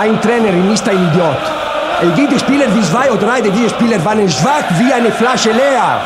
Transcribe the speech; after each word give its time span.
Ein 0.00 0.18
Trainerin 0.22 0.72
ist 0.72 0.88
ein 0.88 0.96
Idiot. 0.96 1.36
Gibt 2.16 2.40
Spieler 2.40 2.74
wie 2.74 2.80
zwei 2.80 3.10
oder 3.10 3.26
drei, 3.26 3.42
diese 3.42 3.68
Spieler 3.68 4.02
waren 4.02 4.30
schwach 4.30 4.64
wie 4.78 4.90
eine 4.90 5.12
Flasche 5.12 5.52
leer. 5.52 6.00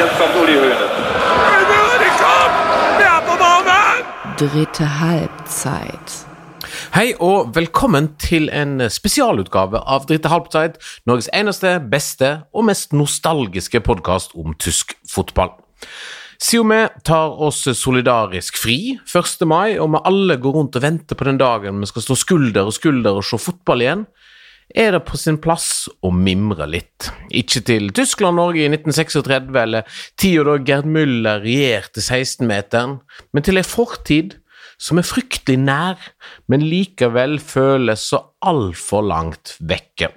Jetzt 0.00 0.18
kommt 0.18 0.34
Uli 0.42 0.56
Hoeneß. 0.56 0.76
Dritte 4.36 5.00
Halbzeit. 5.00 6.08
Hei 6.92 7.14
og 7.20 7.54
velkommen 7.54 8.16
til 8.18 8.50
en 8.50 8.90
spesialutgave 8.90 9.78
av 9.78 10.08
Dritte 10.10 10.28
halvtid, 10.28 10.82
Norges 11.06 11.30
eneste, 11.32 11.78
beste 11.90 12.32
og 12.52 12.66
mest 12.66 12.92
nostalgiske 12.92 13.80
podkast 13.80 14.34
om 14.34 14.58
tysk 14.58 14.98
fotball. 15.06 15.54
Siden 16.42 16.68
vi 16.68 16.80
tar 17.04 17.36
oss 17.42 17.62
solidarisk 17.78 18.58
fri 18.60 18.98
1. 19.08 19.44
mai, 19.48 19.78
og 19.80 19.92
vi 19.94 20.02
alle 20.10 20.36
går 20.40 20.56
rundt 20.58 20.76
og 20.76 20.84
venter 20.84 21.18
på 21.18 21.28
den 21.28 21.40
dagen 21.40 21.80
vi 21.80 21.88
skal 21.88 22.04
stå 22.04 22.16
skulder 22.20 22.68
og 22.68 22.76
skulder 22.76 23.16
og 23.16 23.24
se 23.24 23.40
fotball 23.40 23.84
igjen, 23.84 24.06
er 24.74 24.96
det 24.96 25.04
på 25.06 25.18
sin 25.20 25.38
plass 25.40 25.86
å 26.04 26.10
mimre 26.10 26.66
litt. 26.68 27.08
Ikke 27.30 27.62
til 27.64 27.92
Tyskland-Norge 27.94 28.64
i 28.64 28.70
1936 28.72 29.54
eller 29.62 30.00
tida 30.18 30.44
da 30.48 30.56
Gerd 30.66 30.90
Müller 30.90 31.40
regjerte 31.44 32.02
16-meteren, 32.02 32.98
men 33.32 33.46
til 33.46 33.62
ei 33.62 33.66
fortid 33.66 34.36
som 34.76 35.00
er 35.00 35.08
fryktelig 35.08 35.56
nær, 35.62 35.96
men 36.52 36.66
likevel 36.66 37.38
føles 37.40 38.10
så 38.10 38.20
altfor 38.44 39.06
langt 39.06 39.56
vekke. 39.64 40.10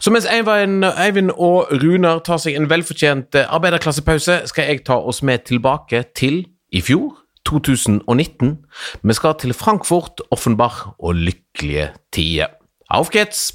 Så 0.00 0.12
mens 0.14 0.26
Eivind, 0.30 1.30
og 1.36 1.72
Runar 1.82 2.22
tar 2.26 2.40
seg 2.42 2.56
en 2.58 2.70
velfortjent 2.70 3.38
arbeiderklassepause, 3.44 4.42
skal 4.50 4.70
jeg 4.70 4.84
ta 4.86 4.98
oss 4.98 5.22
med 5.26 5.46
tilbake 5.48 6.04
til 6.16 6.44
i 6.72 6.82
fjor, 6.84 7.14
2019. 7.46 8.56
Vi 9.02 9.14
skal 9.14 9.38
til 9.40 9.54
Frankfurt, 9.54 10.20
Offenbach 10.30 10.86
og 10.98 11.14
lykkelige 11.14 11.92
tider. 12.12 12.46
Auf 12.90 13.10
geht's! 13.10 13.52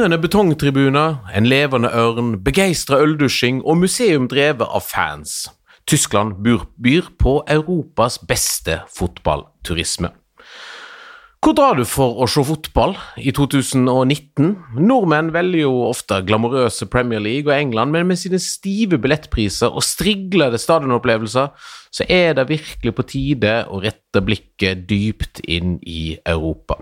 Syngende 0.00 0.16
betongtribuner, 0.16 1.18
en 1.36 1.44
levende 1.44 1.90
ørn, 1.92 2.38
begeistra 2.40 3.02
øldusjing 3.04 3.58
og 3.68 3.82
museum 3.82 4.30
drevet 4.32 4.64
av 4.64 4.80
fans. 4.80 5.42
Tyskland 5.84 6.38
byr 6.40 7.10
på 7.20 7.34
Europas 7.44 8.16
beste 8.24 8.78
fotballturisme. 8.96 10.08
Hvor 11.44 11.52
drar 11.58 11.76
du 11.76 11.84
for 11.84 12.16
å 12.16 12.30
se 12.32 12.46
fotball 12.48 12.96
i 13.20 13.34
2019? 13.36 14.48
Nordmenn 14.80 15.34
velger 15.36 15.66
jo 15.66 15.76
ofte 15.90 16.22
glamorøse 16.24 16.88
Premier 16.88 17.20
League 17.20 17.52
og 17.52 17.60
England, 17.60 17.92
men 17.92 18.08
med 18.08 18.22
sine 18.24 18.40
stive 18.40 18.96
billettpriser 18.96 19.68
og 19.68 19.84
striglede 19.84 20.62
stadionopplevelser, 20.64 21.52
så 21.92 22.08
er 22.08 22.40
det 22.40 22.48
virkelig 22.48 22.96
på 22.96 23.08
tide 23.12 23.54
å 23.68 23.84
rette 23.84 24.24
blikket 24.24 24.88
dypt 24.88 25.44
inn 25.44 25.76
i 25.84 26.14
Europa. 26.24 26.80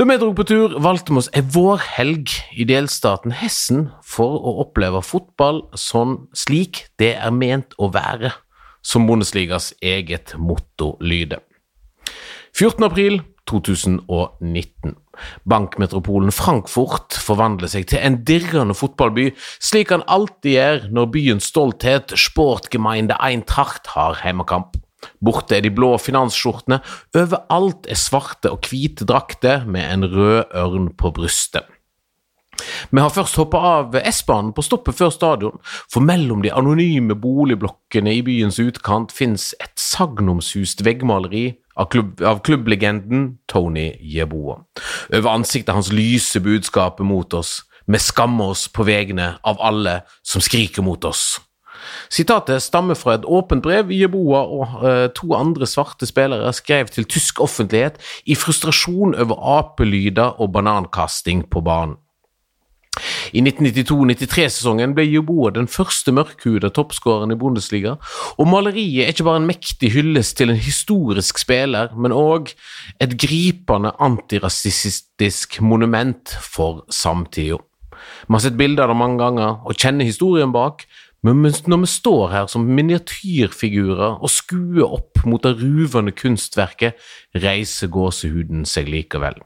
Da 0.00 0.06
vi 0.08 0.14
dro 0.16 0.30
på 0.32 0.46
tur, 0.48 0.78
valgte 0.80 1.12
vi 1.12 1.20
oss 1.20 1.26
ei 1.36 1.42
vårhelg 1.44 2.30
i 2.56 2.64
delstaten 2.64 3.34
Hessen 3.36 3.82
for 4.00 4.32
å 4.48 4.54
oppleve 4.62 5.02
fotball 5.04 5.58
sånn 5.76 6.14
slik 6.32 6.86
det 6.96 7.10
er 7.20 7.34
ment 7.36 7.76
å 7.76 7.90
være, 7.92 8.30
som 8.80 9.04
Bundesligas 9.04 9.74
eget 9.84 10.32
motto 10.40 10.94
lyder. 11.04 11.44
14. 12.56 12.88
april 12.88 13.20
2019. 13.52 14.96
Bankmetropolen 15.44 16.32
Frankfurt 16.32 17.20
forvandler 17.20 17.68
seg 17.68 17.90
til 17.92 18.00
en 18.00 18.22
dirrende 18.24 18.72
fotballby, 18.72 19.34
slik 19.60 19.92
han 19.92 20.08
alltid 20.08 20.54
gjør 20.56 20.92
når 20.96 21.16
byens 21.18 21.52
stolthet, 21.52 22.16
Sportgemeinde 22.16 23.20
Eintracht, 23.20 23.92
har 23.92 24.16
hjemmekamp. 24.24 24.80
Borte 25.24 25.56
er 25.56 25.64
de 25.64 25.72
blå 25.74 25.94
finansskjortene, 26.00 26.80
overalt 27.16 27.88
er 27.90 27.98
svarte 27.98 28.52
og 28.52 28.68
hvite 28.68 29.06
drakter 29.08 29.66
med 29.66 29.86
en 29.88 30.08
rød 30.12 30.56
ørn 30.56 30.90
på 30.98 31.12
brystet. 31.16 31.68
Vi 32.90 33.00
har 33.00 33.12
først 33.12 33.38
hoppa 33.40 33.60
av 33.64 33.96
S-banen 34.10 34.52
på 34.56 34.64
stoppet 34.64 34.98
før 34.98 35.12
stadion, 35.14 35.60
for 35.64 36.04
mellom 36.04 36.42
de 36.44 36.52
anonyme 36.52 37.16
boligblokkene 37.16 38.12
i 38.18 38.22
byens 38.26 38.60
utkant 38.62 39.14
fins 39.14 39.50
et 39.62 39.72
sagnomsust 39.80 40.84
veggmaleri 40.84 41.46
av, 41.76 41.88
klubb, 41.92 42.20
av 42.20 42.42
klubblegenden 42.44 43.38
Tony 43.48 43.90
Jeboa. 44.00 44.60
Over 45.14 45.32
ansiktet 45.32 45.74
hans 45.76 45.92
lyser 45.94 46.44
budskapet 46.44 47.06
mot 47.06 47.34
oss. 47.34 47.60
Vi 47.90 47.98
skammer 47.98 48.52
oss 48.52 48.68
på 48.70 48.84
vegne 48.86 49.32
av 49.46 49.60
alle 49.64 50.02
som 50.26 50.42
skriker 50.44 50.84
mot 50.86 51.04
oss. 51.08 51.40
Sitatet 52.12 52.62
stammer 52.62 52.98
fra 52.98 53.16
et 53.18 53.26
åpent 53.28 53.62
brev 53.64 53.92
Jeboa 53.94 54.42
og 54.44 54.84
eh, 54.86 55.06
to 55.16 55.32
andre 55.36 55.68
svarte 55.68 56.08
spillere 56.08 56.52
skrev 56.56 56.92
til 56.92 57.08
tysk 57.10 57.40
offentlighet 57.40 58.00
i 58.26 58.36
frustrasjon 58.38 59.14
over 59.14 59.42
apelyder 59.58 60.40
og 60.40 60.52
banankasting 60.56 61.46
på 61.50 61.64
banen. 61.64 61.98
I 63.30 63.40
1992-93-sesongen 63.44 64.94
ble 64.96 65.06
Jeboa 65.06 65.52
den 65.54 65.68
første 65.70 66.12
mørkhuda 66.14 66.72
toppskåreren 66.74 67.32
i 67.32 67.38
Bundesliga, 67.38 67.96
og 68.36 68.50
maleriet 68.50 69.04
er 69.04 69.14
ikke 69.14 69.26
bare 69.28 69.40
en 69.42 69.48
mektig 69.48 69.92
hyllest 69.94 70.36
til 70.40 70.52
en 70.52 70.60
historisk 70.60 71.38
spiller, 71.40 71.94
men 71.94 72.14
òg 72.16 72.52
et 73.00 73.14
gripende 73.20 73.94
antirasistisk 74.02 75.60
monument 75.62 76.34
for 76.42 76.84
samtida. 76.92 77.60
Vi 78.26 78.34
har 78.34 78.42
sett 78.42 78.58
bilder 78.58 78.86
av 78.86 78.94
det 78.94 79.00
mange 79.00 79.20
ganger 79.20 79.60
og 79.68 79.76
kjenner 79.76 80.08
historien 80.08 80.52
bak, 80.54 80.86
men 81.26 81.42
når 81.44 81.82
vi 81.82 81.90
står 81.92 82.30
her 82.32 82.46
som 82.48 82.64
miniatyrfigurer 82.64 84.20
og 84.20 84.32
skuer 84.32 84.86
opp 84.86 85.20
mot 85.28 85.42
det 85.44 85.58
ruvende 85.60 86.14
kunstverket, 86.16 86.96
reiser 87.36 87.92
gåsehuden 87.92 88.64
seg 88.68 88.88
likevel. 88.88 89.36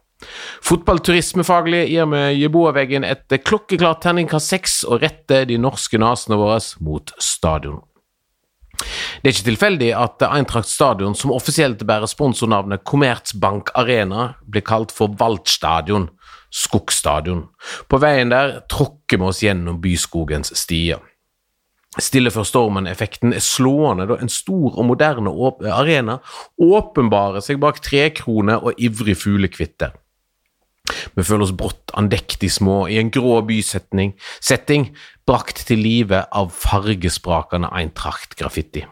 Fotballturismefaglig 0.65 1.83
gir 1.91 2.07
vi 2.13 2.21
Jeboaveggen 2.39 3.05
et 3.05 3.35
klokkeklart 3.45 4.05
terningkast 4.05 4.55
seks 4.55 4.77
og 4.87 5.03
retter 5.03 5.49
de 5.51 5.59
norske 5.61 5.99
nasene 6.01 6.39
våre 6.41 6.61
mot 6.85 7.13
stadion. 7.19 7.83
Det 8.75 9.31
er 9.31 9.35
ikke 9.35 9.49
tilfeldig 9.49 9.91
at 9.97 10.23
Eintracht 10.27 10.69
Stadion, 10.69 11.15
som 11.15 11.33
offisielt 11.33 11.85
bærer 11.87 12.11
sponsornavnet 12.11 12.83
Commerzbank 12.85 13.71
Arena, 13.79 14.35
blir 14.51 14.65
kalt 14.67 14.93
for 14.93 15.15
Waldstadion, 15.21 16.09
skogstadion. 16.51 17.47
På 17.89 18.01
veien 18.03 18.35
der 18.35 18.61
tråkker 18.71 19.21
vi 19.21 19.29
oss 19.31 19.43
gjennom 19.45 19.79
byskogens 19.83 20.53
stier. 20.59 21.03
Stille 22.03 22.33
før 22.35 22.47
stormen-effekten 22.49 23.35
er 23.37 23.43
slående 23.45 24.09
da 24.11 24.17
en 24.19 24.33
stor 24.33 24.75
og 24.75 24.89
moderne 24.89 25.31
arena 25.71 26.19
åpenbarer 26.59 27.45
seg 27.45 27.61
bak 27.63 27.79
trekroner 27.85 28.65
og 28.65 28.81
ivrig 28.83 29.15
fuglekvitter. 29.21 29.95
Vi 31.15 31.25
føler 31.25 31.47
oss 31.47 31.55
brått 31.57 31.95
andektig 31.97 32.51
små 32.53 32.85
i 32.93 32.99
en 33.01 33.13
grå 33.15 33.39
bysetting, 33.47 34.13
setting 34.43 34.91
brakt 35.29 35.63
til 35.69 35.81
live 35.81 36.27
av 36.35 36.51
fargesprakende 36.53 37.71
Eintracht-graffiti. 37.73 38.85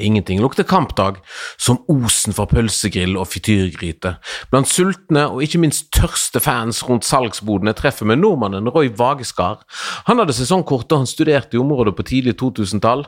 Ingenting 0.00 0.40
lukter 0.42 0.66
kampdag 0.66 1.20
som 1.56 1.78
osen 1.90 2.34
fra 2.34 2.46
pølsegrill 2.50 3.16
og 3.20 3.28
frityrgryte. 3.30 4.16
Blant 4.50 4.70
sultne 4.70 5.26
og 5.30 5.44
ikke 5.44 5.60
minst 5.62 5.90
tørste 5.94 6.42
fans 6.42 6.82
rundt 6.88 7.06
salgsbodene 7.06 7.76
treffer 7.78 8.08
vi 8.10 8.18
nordmannen 8.18 8.70
Roy 8.74 8.90
Vageskar. 8.98 9.62
Han 10.08 10.22
hadde 10.22 10.36
sesongkort 10.36 10.88
da 10.90 11.02
han 11.02 11.10
studerte 11.10 11.58
i 11.58 11.62
området 11.62 11.94
på 11.96 12.06
tidlig 12.10 12.36
2000-tall. 12.42 13.06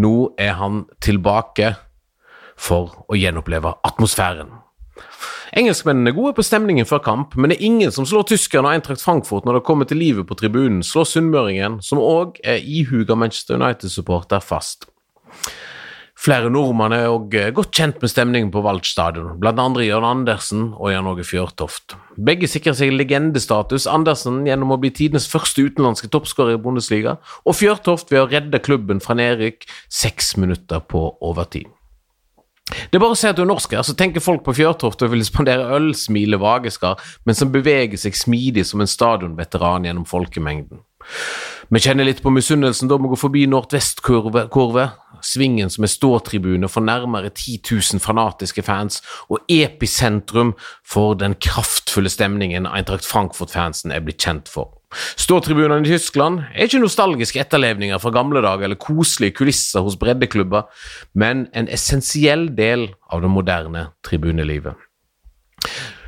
Nå 0.00 0.16
er 0.40 0.56
han 0.60 0.84
tilbake 1.04 1.74
for 2.56 3.04
å 3.08 3.18
gjenoppleve 3.18 3.74
atmosfæren. 3.84 4.52
Engelskmennene 5.52 6.08
er 6.08 6.16
gode 6.16 6.32
på 6.38 6.44
stemningen 6.46 6.86
før 6.88 7.02
kamp, 7.04 7.34
men 7.36 7.52
det 7.52 7.58
er 7.58 7.66
ingen 7.66 7.92
som 7.92 8.06
slår 8.08 8.24
tyskerne 8.30 8.70
og 8.70 8.78
Eintracht 8.78 9.02
Frankfurt 9.04 9.44
når 9.44 9.58
det 9.58 9.66
kommer 9.66 9.88
til 9.88 10.00
livet 10.00 10.24
på 10.24 10.36
tribunen, 10.40 10.80
slår 10.86 11.10
sunnmøringen, 11.10 11.76
som 11.84 12.00
òg 12.00 12.40
er 12.40 12.62
ihuga 12.64 13.18
Manchester 13.20 13.60
United-supporter, 13.60 14.40
fast. 14.40 14.88
Flere 16.22 16.52
nordmenn 16.54 16.94
er 16.94 17.08
òg 17.10 17.32
godt 17.56 17.72
kjent 17.74 17.96
med 17.98 18.10
stemningen 18.12 18.50
på 18.54 18.60
Wald 18.62 18.84
stadion, 18.86 19.32
blant 19.42 19.58
andre 19.58 19.88
Jørn 19.88 20.06
Andersen 20.06 20.68
og 20.76 20.92
Jan 20.92 21.08
Åge 21.10 21.24
Fjørtoft. 21.26 21.96
Begge 22.14 22.46
sikrer 22.46 22.76
seg 22.78 22.94
legendestatus, 22.94 23.88
Andersen 23.90 24.44
gjennom 24.46 24.70
å 24.70 24.78
bli 24.78 24.92
tidenes 24.94 25.26
første 25.26 25.64
utenlandske 25.66 26.12
toppskårer 26.14 26.54
i 26.54 26.62
Bundesliga, 26.62 27.16
og 27.42 27.58
Fjørtoft 27.58 28.14
ved 28.14 28.22
å 28.22 28.28
redde 28.30 28.62
klubben 28.62 29.02
fra 29.02 29.18
nedrykk 29.18 29.66
seks 29.90 30.36
minutter 30.38 30.84
på 30.86 31.08
overtid. 31.26 31.66
Det 32.70 33.00
er 33.00 33.02
bare 33.02 33.16
å 33.16 33.18
se 33.18 33.32
at 33.32 33.36
du 33.36 33.42
er 33.42 33.50
norsk 33.50 33.74
her, 33.74 33.82
så 33.82 33.96
tenker 33.98 34.22
folk 34.22 34.44
på 34.46 34.54
Fjørtoft 34.60 35.02
og 35.02 35.10
vil 35.16 35.26
spandere 35.26 35.74
øl, 35.74 35.90
smile 35.98 36.38
vageskar, 36.38 37.02
men 37.26 37.34
som 37.34 37.50
beveger 37.50 37.98
seg 37.98 38.14
smidig 38.14 38.62
som 38.70 38.84
en 38.84 38.90
stadionveteran 38.90 39.90
gjennom 39.90 40.06
folkemengden. 40.06 40.86
Vi 41.72 41.80
kjenner 41.80 42.04
litt 42.04 42.18
på 42.20 42.28
misunnelsen 42.28 42.90
da 42.90 42.98
vi 43.00 43.08
går 43.08 43.16
forbi 43.16 43.42
Nordvestkurve, 43.48 44.82
svingen 45.24 45.70
som 45.72 45.86
er 45.86 45.88
ståtribune 45.88 46.68
for 46.68 46.84
nærmere 46.84 47.30
10 47.30 47.62
000 47.64 48.02
fanatiske 48.04 48.60
fans, 48.66 49.00
og 49.32 49.40
episentrum 49.48 50.52
for 50.84 51.16
den 51.16 51.32
kraftfulle 51.40 52.12
stemningen 52.12 52.68
Eintracht 52.68 53.08
Frankfurt-fansen 53.08 53.96
er 53.96 54.04
blitt 54.04 54.20
kjent 54.20 54.52
for. 54.52 54.68
Ståtribunene 55.16 55.80
i 55.86 55.94
Tyskland 55.94 56.44
er 56.50 56.68
ikke 56.68 56.84
nostalgiske 56.84 57.40
etterlevninger 57.40 58.04
fra 58.04 58.12
gamle 58.12 58.44
dager 58.44 58.68
eller 58.68 58.76
koselige 58.76 59.38
kulisser 59.40 59.80
hos 59.80 59.96
breddeklubber, 59.96 60.68
men 61.16 61.46
en 61.56 61.72
essensiell 61.72 62.50
del 62.52 62.90
av 63.08 63.24
det 63.24 63.32
moderne 63.32 63.88
tribunelivet. 64.04 64.76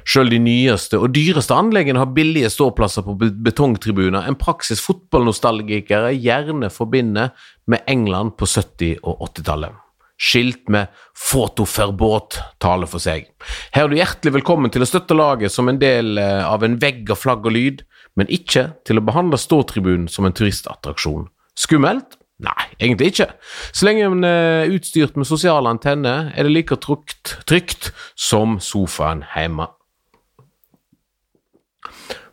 Sjøl 0.04 0.28
de 0.28 0.38
nyeste 0.42 0.98
og 1.00 1.14
dyreste 1.16 1.56
anleggene 1.56 2.02
har 2.02 2.12
billige 2.12 2.50
ståplasser 2.52 3.06
på 3.06 3.16
betongtribuner, 3.16 4.26
en 4.28 4.36
praksis 4.36 4.82
fotballnostalgikere 4.84 6.12
gjerne 6.18 6.68
forbinder 6.72 7.32
med 7.70 7.88
England 7.88 8.36
på 8.36 8.48
70- 8.48 9.00
og 9.02 9.24
80-tallet. 9.30 9.80
Skilt 10.20 10.68
med 10.70 10.92
'fotoverbåt' 11.18 12.38
taler 12.62 12.86
for 12.86 13.02
seg. 13.02 13.26
Her 13.74 13.84
er 13.84 13.88
du 13.88 13.96
hjertelig 13.96 14.34
velkommen 14.36 14.70
til 14.70 14.84
å 14.84 14.86
støtte 14.86 15.16
laget 15.16 15.50
som 15.52 15.68
en 15.68 15.80
del 15.80 16.18
eh, 16.18 16.44
av 16.46 16.62
en 16.62 16.76
vegg 16.78 17.10
av 17.10 17.18
flagg 17.18 17.48
og 17.48 17.56
lyd, 17.56 17.82
men 18.14 18.30
ikke 18.30 18.68
til 18.86 19.00
å 19.00 19.04
behandle 19.04 19.40
ståtribunen 19.40 20.06
som 20.08 20.28
en 20.28 20.36
turistattraksjon. 20.36 21.26
Skummelt? 21.58 22.20
Nei, 22.44 22.66
egentlig 22.78 23.12
ikke. 23.12 23.28
Så 23.72 23.86
lenge 23.86 24.06
en 24.06 24.26
er 24.26 24.70
utstyrt 24.74 25.16
med 25.18 25.26
sosiale 25.26 25.70
antenner, 25.70 26.30
er 26.34 26.46
det 26.46 26.52
like 26.52 26.78
trygt, 26.82 27.38
trygt 27.46 27.90
som 28.14 28.58
sofaen 28.62 29.24
hjemme. 29.34 29.66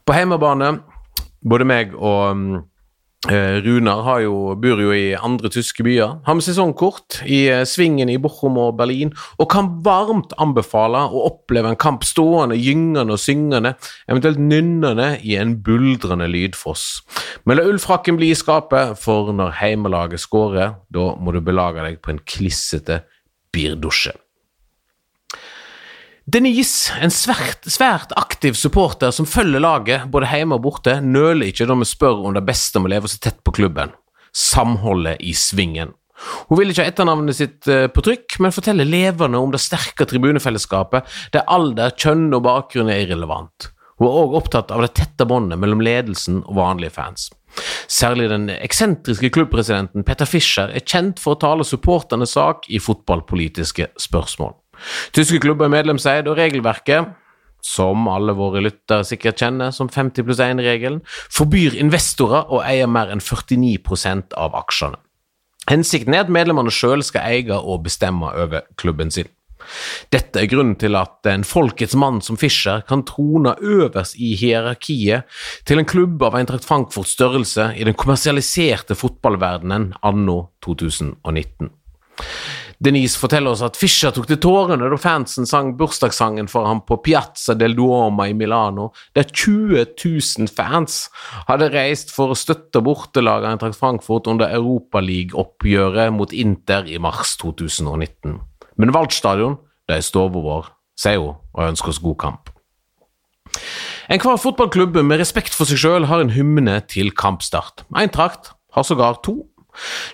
På 0.06 0.18
hjemmebane, 0.18 0.76
både 1.42 1.68
meg 1.68 1.96
og 1.98 2.20
um, 2.32 2.46
Runar 3.22 4.08
jo, 4.24 4.56
bor 4.58 4.80
jo 4.82 4.90
i 4.98 5.12
andre 5.14 5.52
tyske 5.54 5.84
byer. 5.86 6.16
Har 6.26 6.34
med 6.34 6.42
sesongkort 6.42 7.20
i 7.30 7.44
uh, 7.54 7.62
svingen 7.70 8.10
i 8.10 8.18
Bochum 8.18 8.58
og 8.58 8.80
Berlin, 8.80 9.12
og 9.38 9.50
kan 9.54 9.70
varmt 9.86 10.34
anbefale 10.42 11.04
å 11.06 11.28
oppleve 11.28 11.70
en 11.70 11.78
kamp 11.78 12.02
stående, 12.08 12.58
gyngende 12.58 13.14
og 13.14 13.22
syngende, 13.22 13.76
eventuelt 14.10 14.42
nynnende 14.42 15.12
i 15.22 15.38
en 15.38 15.54
buldrende 15.62 16.32
lydfoss. 16.34 16.88
Men 17.46 17.60
la 17.60 17.68
ullfrakken 17.70 18.18
bli 18.18 18.32
i 18.34 18.40
skapet, 18.40 18.98
for 18.98 19.30
når 19.38 19.54
heimelaget 19.62 20.26
skårer, 20.26 20.80
da 20.90 21.08
må 21.22 21.38
du 21.38 21.44
belage 21.46 21.86
deg 21.86 22.02
på 22.02 22.16
en 22.16 22.26
klissete 22.26 23.04
birdusje. 23.54 24.18
Denise, 26.30 26.94
en 27.02 27.10
svært, 27.10 27.66
svært, 27.66 28.12
aktiv 28.14 28.54
supporter 28.54 29.10
som 29.16 29.26
følger 29.26 29.64
laget 29.64 30.04
både 30.14 30.30
hjemme 30.30 30.60
og 30.60 30.68
borte, 30.68 31.00
nøler 31.02 31.50
ikke 31.50 31.66
når 31.66 31.80
vi 31.82 31.88
spør 31.90 32.28
om 32.30 32.36
det 32.38 32.44
beste 32.46 32.78
om 32.78 32.86
å 32.86 32.92
leve 32.94 33.10
så 33.10 33.18
tett 33.18 33.40
på 33.42 33.56
klubben. 33.58 33.96
Samholdet 34.30 35.18
i 35.26 35.34
svingen. 35.34 35.96
Hun 36.46 36.60
vil 36.60 36.70
ikke 36.70 36.86
ha 36.86 36.92
etternavnet 36.92 37.40
sitt 37.40 37.66
eh, 37.66 37.88
på 37.90 38.06
trykk, 38.06 38.38
men 38.46 38.54
forteller 38.54 38.86
levende 38.86 39.42
om 39.42 39.50
det 39.50 39.64
sterke 39.64 40.06
tribunefellesskapet, 40.06 41.10
der 41.34 41.48
alder, 41.50 41.98
kjønn 41.98 42.30
og 42.38 42.46
bakgrunn 42.46 42.94
er 42.94 43.02
irrelevant. 43.08 43.72
Hun 43.98 44.06
er 44.06 44.22
òg 44.22 44.38
opptatt 44.38 44.70
av 44.74 44.86
det 44.86 44.94
tette 45.02 45.26
båndet 45.26 45.58
mellom 45.62 45.82
ledelsen 45.82 46.44
og 46.46 46.58
vanlige 46.62 46.94
fans. 47.02 47.32
Særlig 47.90 48.30
den 48.30 48.46
eksentriske 48.54 49.34
klubbpresidenten 49.34 50.06
Petter 50.06 50.30
Fischer 50.30 50.70
er 50.70 50.86
kjent 50.86 51.20
for 51.20 51.34
å 51.34 51.42
tale 51.42 51.66
supporternes 51.68 52.38
sak 52.38 52.70
i 52.70 52.80
fotballpolitiske 52.80 53.90
spørsmål. 54.00 54.61
Tyske 55.16 55.42
klubber 55.44 55.68
er 55.68 55.76
medlemseid, 55.76 56.30
og 56.30 56.40
regelverket, 56.40 57.12
som 57.62 58.08
alle 58.10 58.34
våre 58.34 58.64
lyttere 58.66 59.06
sikkert 59.06 59.42
kjenner 59.44 59.74
som 59.76 59.90
50 59.92 60.26
pluss 60.26 60.42
1-regelen, 60.42 61.02
forbyr 61.30 61.78
investorer 61.82 62.50
å 62.50 62.64
eie 62.66 62.88
mer 62.90 63.14
enn 63.14 63.22
49% 63.22 64.34
av 64.38 64.58
aksjene. 64.58 64.98
Hensikten 65.70 66.16
er 66.18 66.26
at 66.26 66.34
medlemmene 66.34 66.74
sjøl 66.74 67.04
skal 67.06 67.28
eie 67.30 67.58
og 67.60 67.84
bestemme 67.86 68.32
over 68.34 68.66
klubben 68.82 69.14
sin. 69.14 69.30
Dette 70.10 70.42
er 70.42 70.50
grunnen 70.50 70.74
til 70.82 70.98
at 70.98 71.28
en 71.30 71.44
folkets 71.46 71.94
mann 72.00 72.18
som 72.26 72.38
Fischer 72.40 72.82
kan 72.88 73.04
trone 73.08 73.54
øverst 73.62 74.18
i 74.18 74.34
hierarkiet 74.40 75.30
til 75.70 75.82
en 75.82 75.88
klubb 75.88 76.24
av 76.26 76.38
Eintracht 76.40 76.66
Frankfurts 76.66 77.14
størrelse 77.14 77.72
i 77.78 77.86
den 77.88 77.98
kommersialiserte 77.98 78.98
fotballverdenen 78.98 79.92
anno 80.02 80.40
2019. 80.66 81.70
Denise 82.82 83.20
forteller 83.20 83.54
oss 83.54 83.62
at 83.62 83.78
Fischer 83.78 84.10
tok 84.16 84.26
til 84.26 84.40
tårene 84.42 84.88
da 84.90 84.98
fansen 84.98 85.46
sang 85.46 85.76
bursdagssangen 85.78 86.48
for 86.50 86.66
ham 86.66 86.80
på 86.88 86.98
Piazza 87.06 87.54
del 87.54 87.76
Duoma 87.78 88.26
i 88.32 88.34
Milano, 88.34 88.88
der 89.14 89.30
20 89.30 89.94
000 90.02 90.50
fans 90.50 91.04
hadde 91.46 91.70
reist 91.76 92.10
for 92.16 92.34
å 92.34 92.38
støtte 92.38 92.82
bortelaget 92.82 93.52
Eintracht 93.52 93.78
Frankfurt 93.78 94.30
under 94.32 94.50
Europaliga-oppgjøret 94.58 96.10
mot 96.16 96.34
Inter 96.34 96.90
i 96.90 96.98
mars 96.98 97.36
2019. 97.44 98.40
Men 98.82 98.96
Waldstadion, 98.96 99.60
det 99.86 100.00
er 100.00 100.08
stua 100.08 100.32
vår, 100.34 100.74
sier 100.98 101.22
hun 101.22 101.38
og 101.54 101.68
ønsker 101.68 101.94
oss 101.94 102.02
god 102.02 102.18
kamp. 102.26 102.50
Enhver 104.12 104.42
fotballklubb 104.42 104.98
med 105.06 105.22
respekt 105.22 105.54
for 105.54 105.70
seg 105.70 105.84
sjøl 105.84 106.10
har 106.10 106.24
en 106.24 106.34
hymne 106.34 106.80
til 106.90 107.14
kampstart. 107.14 107.86
Eintracht 107.94 108.56
har 108.74 108.88
sågar 108.88 109.22
to. 109.22 109.51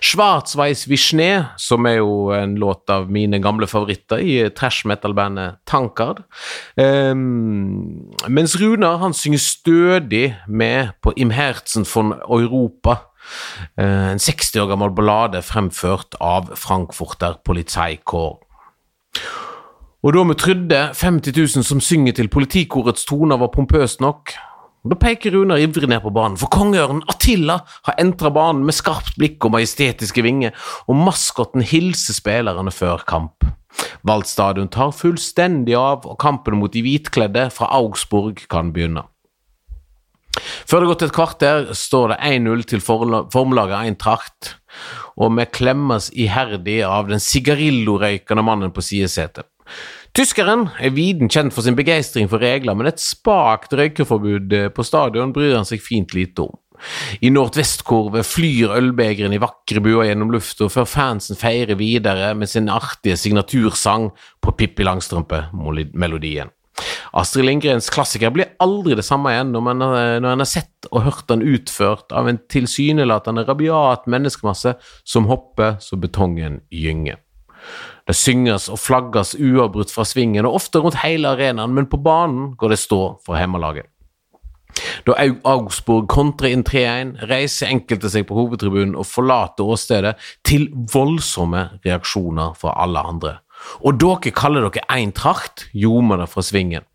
Schwarzweiss 0.00 0.86
Schnee, 1.00 1.44
som 1.56 1.86
er 1.86 1.98
jo 2.00 2.30
en 2.34 2.56
låt 2.56 2.90
av 2.90 3.10
mine 3.10 3.40
gamle 3.42 3.66
favoritter 3.66 4.22
i 4.22 4.50
trash 4.54 4.86
metal-bandet 4.88 5.60
Tankard. 5.68 6.22
Um, 6.76 8.14
mens 8.28 8.56
Runar 8.60 8.98
han 9.02 9.14
synger 9.14 9.42
stødig 9.42 10.36
med 10.48 10.94
på 11.02 11.12
Imherzen 11.16 11.86
von 11.94 12.14
Europa. 12.22 13.00
Uh, 13.76 14.14
en 14.14 14.22
60 14.22 14.56
år 14.62 14.70
gammel 14.72 14.94
ballade 14.96 15.42
fremført 15.42 16.16
av 16.20 16.54
Frankfurter 16.56 17.40
Polizeikår. 17.44 18.38
Og 20.06 20.14
da 20.14 20.22
vi 20.22 20.34
trodde 20.38 20.82
50 20.94 21.34
000 21.36 21.64
som 21.66 21.80
synger 21.82 22.14
til 22.14 22.30
politikorets 22.30 23.04
toner 23.04 23.40
var 23.40 23.50
pompøst 23.50 24.00
nok, 24.00 24.30
da 24.86 24.96
peker 24.98 25.34
Runar 25.34 25.58
ivrig 25.58 25.88
ned 25.90 26.02
på 26.04 26.12
banen, 26.14 26.38
for 26.38 26.50
kongeørnen 26.54 27.02
Attila 27.10 27.58
har 27.88 27.98
entra 27.98 28.30
banen 28.34 28.64
med 28.66 28.76
skarpt 28.76 29.18
blikk 29.18 29.44
og 29.44 29.56
majestetiske 29.56 30.22
vinger, 30.24 30.54
og 30.86 31.00
maskotten 31.08 31.64
hilser 31.66 32.16
spillerne 32.16 32.72
før 32.74 33.02
kamp. 33.08 33.46
Waldstadion 34.06 34.70
tar 34.72 34.94
fullstendig 34.96 35.76
av, 35.78 36.06
og 36.06 36.18
kampen 36.22 36.58
mot 36.60 36.72
de 36.72 36.82
hvitkledde 36.84 37.48
fra 37.54 37.70
Augsburg 37.78 38.44
kan 38.50 38.72
begynne. 38.74 39.04
Før 40.38 40.78
det 40.78 40.86
har 40.86 40.92
gått 40.92 41.04
et 41.08 41.14
kvarter, 41.16 41.68
står 41.74 42.14
det 42.14 42.18
1-0 42.30 42.64
til 42.70 42.82
formlaget 42.84 43.78
Eintracht, 43.80 44.54
og 45.18 45.34
vi 45.34 45.46
klemmes 45.50 46.12
iherdig 46.14 46.80
av 46.86 47.08
den 47.10 47.22
sigarillo-røykende 47.22 48.44
mannen 48.46 48.74
på 48.74 48.84
sidesetet. 48.84 49.48
Tyskeren 50.18 50.64
er 50.82 50.90
viden 50.90 51.28
kjent 51.30 51.54
for 51.54 51.62
sin 51.62 51.76
begeistring 51.78 52.26
for 52.26 52.42
regler, 52.42 52.74
men 52.74 52.88
et 52.90 52.98
spakt 52.98 53.70
røykeforbud 53.78 54.54
eh, 54.56 54.70
på 54.74 54.82
stadion 54.82 55.30
bryr 55.30 55.54
han 55.54 55.68
seg 55.68 55.78
fint 55.78 56.10
lite 56.16 56.42
om. 56.42 56.56
I 57.22 57.30
nordvestkurve 57.30 58.24
flyr 58.26 58.74
ølbegeren 58.74 59.36
i 59.36 59.38
vakre 59.38 59.78
buer 59.82 60.08
gjennom 60.08 60.32
lufta 60.34 60.66
før 60.74 60.88
fansen 60.90 61.38
feirer 61.38 61.78
videre 61.78 62.32
med 62.34 62.50
sin 62.50 62.66
artige 62.66 63.14
signatursang 63.18 64.08
på 64.42 64.56
Pippi 64.58 64.86
Langstrømpe-melodien. 64.88 66.50
Astrid 67.18 67.46
Lindgrens 67.46 67.90
klassiker 67.94 68.34
blir 68.34 68.50
aldri 68.62 68.98
det 68.98 69.06
samme 69.06 69.36
igjen 69.36 69.54
når 69.54 69.66
man, 69.70 69.86
når 69.86 70.26
man 70.26 70.42
har 70.42 70.50
sett 70.50 70.90
og 70.90 71.06
hørt 71.06 71.30
den 71.30 71.46
utført 71.46 72.10
av 72.10 72.26
en 72.26 72.42
tilsynelatende 72.50 73.46
rabiat 73.46 74.10
menneskemasse 74.10 74.74
som 75.06 75.30
hopper 75.30 75.78
så 75.82 75.98
betongen 75.98 76.60
gynger. 76.74 77.22
Det 78.08 78.16
synges 78.16 78.68
og 78.72 78.80
flagges 78.80 79.34
uavbrutt 79.36 79.92
fra 79.92 80.06
svingen, 80.08 80.46
og 80.48 80.56
ofte 80.60 80.80
rundt 80.80 81.02
hele 81.02 81.34
arenaen, 81.34 81.74
men 81.76 81.88
på 81.90 82.00
banen 82.00 82.54
går 82.58 82.74
det 82.74 82.80
stå 82.80 83.02
for 83.26 83.36
hjemmelaget. 83.40 83.88
Da 85.06 85.16
Augsburg 85.48 86.06
kontrer 86.12 86.52
inn 86.52 86.64
3-1, 86.66 87.16
reiser 87.30 87.72
enkelte 87.72 88.10
seg 88.12 88.28
på 88.28 88.36
hovedtribunen 88.36 88.94
og 88.98 89.08
forlater 89.08 89.66
åstedet, 89.66 90.14
til 90.46 90.68
voldsomme 90.92 91.64
reaksjoner 91.86 92.54
fra 92.58 92.76
alle 92.82 93.02
andre. 93.12 93.34
Og 93.82 93.98
dere 93.98 94.32
kaller 94.34 94.68
dere 94.68 94.84
Eintracht, 94.94 95.66
ljomer 95.74 96.22
det 96.22 96.28
fra 96.30 96.44
svingen. 96.46 96.86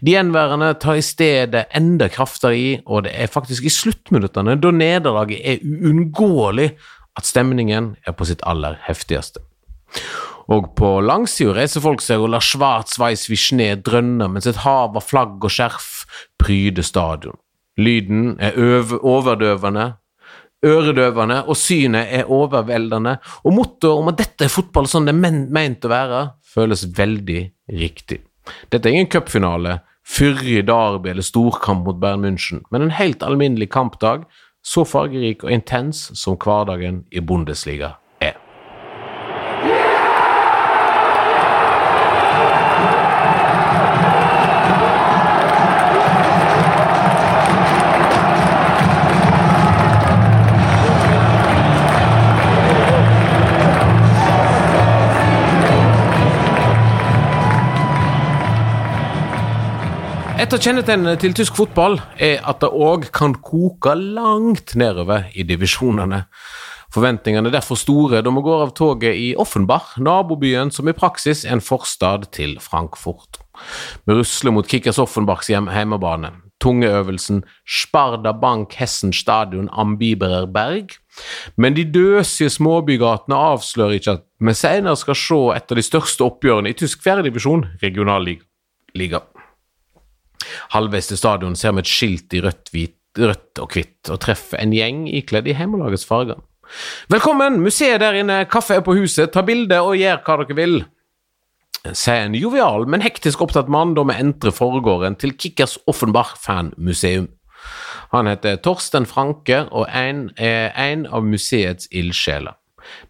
De 0.00 0.14
gjenværende 0.14 0.72
tar 0.82 0.98
i 0.98 1.04
stedet 1.04 1.66
enda 1.76 2.08
kraftigere 2.10 2.58
i, 2.58 2.70
og 2.86 3.04
det 3.06 3.14
er 3.14 3.30
faktisk 3.30 3.66
i 3.66 3.74
sluttminuttene, 3.74 4.56
da 4.58 4.72
nederlaget 4.74 5.40
er 5.44 5.62
uunngåelig, 5.62 6.72
at 7.18 7.26
stemningen 7.26 7.94
er 8.06 8.16
på 8.16 8.26
sitt 8.26 8.42
aller 8.46 8.78
heftigste. 8.86 9.42
Og 10.50 10.72
på 10.78 10.96
langsida 11.04 11.54
reiser 11.54 11.82
folk 11.84 12.02
seg 12.02 12.22
og 12.22 12.32
lar 12.32 12.42
Schwarzweiss 12.42 13.28
Vischne 13.30 13.70
drønne 13.86 14.26
mens 14.32 14.48
et 14.50 14.62
hav 14.64 14.96
av 14.98 15.06
flagg 15.06 15.38
og 15.46 15.52
skjerf 15.54 15.90
pryder 16.40 16.86
stadion. 16.86 17.38
Lyden 17.80 18.34
er 18.42 18.56
overdøvende, 18.58 19.86
øredøvende, 20.66 21.38
og 21.46 21.56
synet 21.56 22.10
er 22.18 22.28
overveldende, 22.28 23.14
og 23.44 23.54
mottoet 23.56 24.02
om 24.02 24.10
at 24.10 24.18
dette 24.20 24.48
er 24.48 24.52
fotball 24.52 24.90
sånn 24.90 25.06
det 25.08 25.14
er 25.14 25.38
meint 25.54 25.86
å 25.86 25.92
være, 25.92 26.24
føles 26.44 26.84
veldig 26.98 27.40
riktig. 27.80 28.20
Dette 28.72 28.90
er 28.90 28.98
ingen 28.98 29.10
cupfinale, 29.12 29.78
fyrig 30.04 30.64
derby 30.66 31.12
eller 31.12 31.24
storkamp 31.24 31.86
mot 31.86 32.02
Bern 32.02 32.26
München, 32.26 32.64
men 32.74 32.88
en 32.88 32.96
helt 32.98 33.22
alminnelig 33.22 33.70
kampdag 33.72 34.26
så 34.66 34.84
fargerik 34.84 35.46
og 35.46 35.54
intens 35.54 36.08
som 36.18 36.36
hverdagen 36.36 37.04
i 37.14 37.22
Bundesliga 37.24 37.94
Et 60.50 60.56
av 60.56 60.64
kjennetegnene 60.66 61.12
til 61.22 61.34
tysk 61.38 61.54
fotball 61.54 61.92
er 62.18 62.40
at 62.50 62.58
det 62.58 62.72
òg 62.74 63.04
kan 63.14 63.36
koke 63.38 63.92
langt 63.94 64.72
nedover 64.74 65.28
i 65.38 65.44
divisjonene. 65.46 66.24
Forventningene 66.90 67.46
er 67.46 67.54
derfor 67.54 67.78
store 67.78 68.18
da 68.26 68.32
vi 68.34 68.42
går 68.42 68.64
av 68.64 68.72
toget 68.74 69.14
i 69.14 69.28
Offenbach, 69.38 69.92
nabobyen 70.02 70.74
som 70.74 70.90
i 70.90 70.96
praksis 70.98 71.44
er 71.44 71.54
en 71.54 71.62
forstad 71.62 72.26
til 72.34 72.56
Frankfurt. 72.58 73.38
Vi 74.02 74.18
rusler 74.18 74.50
mot 74.50 74.66
Kickers 74.66 74.98
Offenbachs 74.98 75.52
hjem 75.54 75.70
heimebane. 75.70 76.32
Tungeøvelsen 76.58 77.44
Sparda 77.62 78.34
Bank 78.34 78.74
Hessen 78.82 79.14
Stadion 79.14 79.70
am 79.70 80.00
Biberer 80.02 80.50
Berg. 80.50 80.98
Men 81.54 81.78
de 81.78 81.86
døsige 81.86 82.50
småbygatene 82.50 83.38
avslører 83.38 84.00
ikke 84.02 84.18
at 84.18 84.26
vi 84.42 84.58
senere 84.58 84.98
skal 84.98 85.22
se 85.28 85.44
et 85.54 85.70
av 85.70 85.78
de 85.78 85.90
største 85.92 86.26
oppgjørene 86.26 86.74
i 86.74 86.80
tysk 86.82 87.06
fjerdedivisjon, 87.06 87.68
regionalliga. 87.86 88.42
Halvveis 90.74 91.10
til 91.10 91.20
stadion 91.20 91.56
ser 91.58 91.74
vi 91.76 91.84
et 91.84 91.90
skilt 91.90 92.36
i 92.36 92.42
rødt, 92.44 92.70
hvit, 92.74 92.96
rødt 93.18 93.60
og 93.62 93.74
hvitt, 93.74 93.98
og 94.08 94.20
treffer 94.22 94.60
en 94.62 94.74
gjeng 94.74 95.04
ikledd 95.08 95.50
i 95.50 95.56
hjemmelagets 95.58 96.06
farger. 96.08 96.40
Velkommen, 97.10 97.58
museet 97.64 98.00
der 98.02 98.20
inne, 98.20 98.44
kaffe 98.50 98.78
er 98.78 98.84
på 98.86 98.94
huset, 98.94 99.32
ta 99.34 99.42
bilde 99.46 99.80
og 99.82 99.98
gjør 99.98 100.22
hva 100.26 100.38
dere 100.42 100.58
vil. 100.58 100.78
Sier 101.80 102.26
en 102.28 102.36
jovial, 102.36 102.84
men 102.86 103.02
hektisk 103.02 103.40
opptatt 103.42 103.70
mann 103.72 103.96
da 103.96 104.04
vi 104.06 104.18
entrer 104.20 104.54
forgården 104.54 105.16
til 105.18 105.32
Kickers 105.34 105.78
Offenbach 105.90 106.36
fanmuseum. 106.38 107.30
Han 108.12 108.26
heter 108.26 108.58
Torsten 108.62 109.06
Franke 109.06 109.64
og 109.70 109.86
er 109.88 110.70
en 110.74 111.06
av 111.06 111.26
museets 111.26 111.88
ildsjeler. 111.90 112.59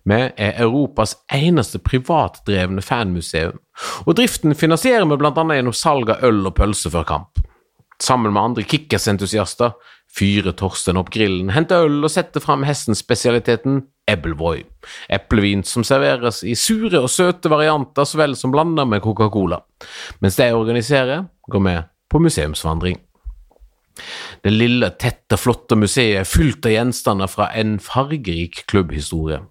Vi 0.08 0.18
er 0.18 0.58
Europas 0.62 1.16
eneste 1.32 1.80
privatdrevne 1.82 2.82
fanmuseum, 2.84 3.60
og 4.06 4.16
driften 4.18 4.56
finansierer 4.58 5.06
vi 5.08 5.20
bl.a. 5.20 5.32
gjennom 5.34 5.76
salg 5.76 6.12
av 6.14 6.26
øl 6.26 6.42
og 6.46 6.56
pølser 6.58 6.94
før 6.94 7.06
kamp. 7.08 7.40
Sammen 8.00 8.32
med 8.32 8.42
andre 8.42 8.64
Kickers-entusiaster 8.64 9.74
fyrer 10.16 10.54
Torsten 10.56 10.98
opp 10.98 11.12
grillen, 11.14 11.52
henter 11.54 11.84
øl 11.86 12.00
og 12.02 12.10
setter 12.12 12.42
fram 12.42 12.64
hestens-spesialiteten 12.66 13.84
Ebbelvoy, 14.10 14.64
eplevin 15.12 15.62
som 15.66 15.84
serveres 15.86 16.40
i 16.42 16.56
sure 16.58 16.98
og 16.98 17.12
søte 17.12 17.52
varianter 17.52 18.08
så 18.08 18.18
vel 18.18 18.34
som 18.38 18.50
blanda 18.54 18.86
med 18.88 19.04
Coca-Cola. 19.04 19.60
Mens 20.24 20.40
de 20.40 20.48
organiserer, 20.56 21.28
går 21.46 21.64
vi 21.66 21.76
på 22.10 22.22
museumsvandring. 22.24 22.98
Det 24.42 24.50
lille, 24.50 24.90
tette, 24.98 25.36
flotte 25.38 25.76
museet 25.78 26.22
er 26.22 26.28
fylt 26.28 26.66
av 26.66 26.74
gjenstander 26.74 27.30
fra 27.30 27.50
en 27.60 27.76
fargerik 27.82 28.64
klubbhistorie. 28.70 29.42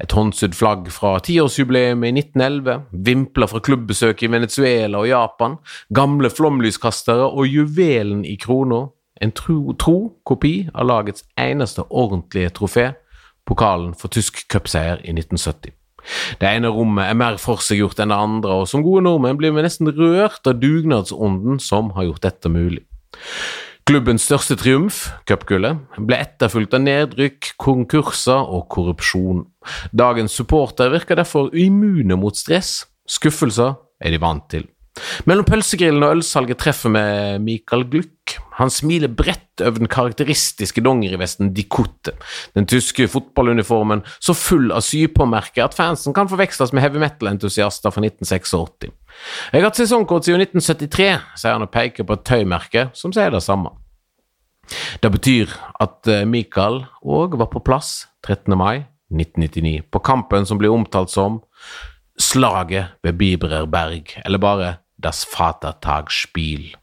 Et 0.00 0.12
håndsydd 0.16 0.54
flagg 0.56 0.88
fra 0.94 1.18
tiårsjubileet 1.24 1.98
i 2.06 2.12
1911, 2.14 2.86
vimpler 3.06 3.50
fra 3.50 3.60
klubbbesøk 3.60 4.22
i 4.24 4.30
Venezuela 4.32 5.02
og 5.02 5.10
Japan, 5.10 5.58
gamle 5.94 6.30
flomlyskastere 6.32 7.28
og 7.28 7.46
juvelen 7.50 8.24
i 8.24 8.38
krona, 8.40 8.86
en 9.20 9.34
tro, 9.36 9.74
tro 9.76 9.98
kopi 10.24 10.54
av 10.72 10.88
lagets 10.88 11.26
eneste 11.36 11.84
ordentlige 11.90 12.54
trofé, 12.56 12.86
pokalen 13.44 13.92
for 13.98 14.12
tysk 14.12 14.46
cupseier 14.48 15.02
i 15.04 15.12
1970. 15.12 15.74
Det 16.40 16.48
ene 16.48 16.70
rommet 16.72 17.10
er 17.10 17.18
mer 17.18 17.36
forseggjort 17.40 18.00
enn 18.00 18.12
det 18.12 18.20
andre, 18.24 18.60
og 18.62 18.68
som 18.70 18.84
gode 18.84 19.04
nordmenn 19.04 19.36
blir 19.40 19.52
vi 19.52 19.64
nesten 19.66 19.90
rørt 19.92 20.48
av 20.48 20.60
dugnadsånden 20.62 21.60
som 21.60 21.92
har 21.96 22.08
gjort 22.08 22.24
dette 22.24 22.52
mulig. 22.52 22.86
Klubbens 23.88 24.24
største 24.28 24.56
triumf, 24.56 25.08
cupgullet, 25.28 25.80
ble 25.98 26.20
etterfulgt 26.22 26.76
av 26.76 26.84
nedrykk, 26.84 27.52
konkurser 27.60 28.38
og 28.38 28.68
korrupsjon. 28.72 29.44
Dagens 29.92 30.34
supportere 30.36 30.94
virker 30.94 31.20
derfor 31.20 31.50
immune 31.56 32.16
mot 32.20 32.36
stress. 32.36 32.84
Skuffelser 33.10 33.76
er 34.00 34.14
de 34.14 34.20
vant 34.22 34.46
til. 34.52 34.68
Mellom 35.28 35.46
pølsegrillen 35.46 36.02
og 36.04 36.18
ølsalget 36.18 36.58
treffer 36.60 36.92
vi 36.92 37.02
Mikael 37.44 37.84
Gluck. 37.88 38.36
Han 38.58 38.72
smiler 38.72 39.08
bredt 39.08 39.62
over 39.64 39.80
den 39.80 39.88
karakteristiske 39.90 40.82
dongerivesten 40.84 41.52
De 41.56 41.64
Cotte, 41.72 42.12
den 42.56 42.66
tyske 42.68 43.06
fotballuniformen 43.08 44.02
så 44.18 44.34
full 44.36 44.68
av 44.74 44.84
sypåmerker 44.84 45.64
at 45.64 45.76
fansen 45.76 46.14
kan 46.16 46.28
forveksles 46.30 46.74
med 46.76 46.84
heavy 46.84 47.00
metal-entusiaster 47.02 47.94
fra 47.94 48.04
1986. 48.04 48.90
Jeg 49.52 49.56
har 49.56 49.68
hatt 49.70 49.80
sesongkort 49.80 50.28
siden 50.28 50.44
1973, 50.44 51.10
sier 51.40 51.56
han 51.56 51.66
og 51.66 51.72
peker 51.74 52.06
på 52.06 52.18
et 52.18 52.26
tøymerke 52.28 52.88
som 52.96 53.14
sier 53.16 53.32
det 53.32 53.42
samme. 53.46 53.72
Det 55.02 55.10
betyr 55.10 55.50
at 55.82 56.06
eh, 56.06 56.26
Michael 56.28 56.84
òg 57.02 57.34
var 57.40 57.50
på 57.50 57.62
plass 57.64 58.04
13. 58.26 58.54
mai 58.58 58.84
1999, 59.10 59.82
på 59.90 60.02
kampen 60.06 60.46
som 60.46 60.60
blir 60.60 60.72
omtalt 60.74 61.10
som 61.12 61.40
Slaget 62.20 62.98
ved 63.02 63.16
Biberer 63.16 63.66
Berg, 63.66 64.12
eller 64.24 64.38
bare 64.38 64.74
Das 65.00 65.24
Vatertagsspiel. 65.32 66.74